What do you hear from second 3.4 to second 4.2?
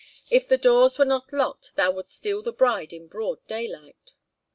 daylight.)